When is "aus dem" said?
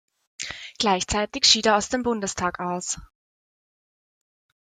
1.77-2.01